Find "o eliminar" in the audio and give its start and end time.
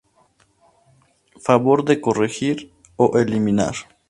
2.97-3.75